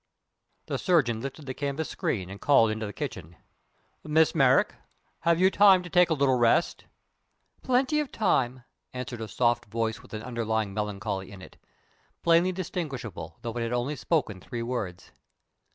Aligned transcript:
The 0.65 0.79
surgeon 0.79 1.21
lifted 1.21 1.45
the 1.45 1.53
canvas 1.53 1.87
screen 1.89 2.31
and 2.31 2.41
called 2.41 2.71
into 2.71 2.87
the 2.87 2.91
kitchen: 2.91 3.35
"Miss 4.03 4.33
Merrick, 4.33 4.73
have 5.19 5.39
you 5.39 5.51
time 5.51 5.83
to 5.83 5.91
take 5.91 6.09
a 6.09 6.15
little 6.15 6.39
rest?" 6.39 6.85
"Plenty 7.61 7.99
of 7.99 8.11
time," 8.11 8.63
answered 8.95 9.21
a 9.21 9.27
soft 9.27 9.65
voice 9.65 10.01
with 10.01 10.15
an 10.15 10.23
underlying 10.23 10.73
melancholy 10.73 11.29
in 11.31 11.39
it, 11.39 11.55
plainly 12.23 12.51
distinguishable 12.51 13.37
though 13.43 13.53
it 13.55 13.61
had 13.61 13.73
only 13.73 13.95
spoken 13.95 14.41
three 14.41 14.63
words. 14.63 15.11